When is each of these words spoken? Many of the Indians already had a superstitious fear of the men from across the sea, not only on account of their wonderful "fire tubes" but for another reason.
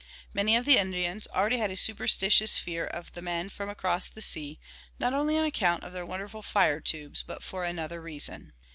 Many 0.33 0.55
of 0.55 0.65
the 0.65 0.77
Indians 0.79 1.27
already 1.27 1.59
had 1.59 1.69
a 1.69 1.77
superstitious 1.77 2.57
fear 2.57 2.87
of 2.87 3.11
the 3.13 3.21
men 3.21 3.49
from 3.49 3.69
across 3.69 4.09
the 4.09 4.19
sea, 4.23 4.59
not 4.97 5.13
only 5.13 5.37
on 5.37 5.45
account 5.45 5.83
of 5.83 5.93
their 5.93 6.07
wonderful 6.07 6.41
"fire 6.41 6.79
tubes" 6.81 7.21
but 7.21 7.43
for 7.43 7.65
another 7.65 8.01
reason. 8.01 8.53